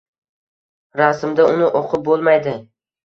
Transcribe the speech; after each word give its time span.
rasmda 1.01 1.45
uni 1.53 1.69
o‘qib 1.81 2.05
bo‘lmaydi. 2.09 2.57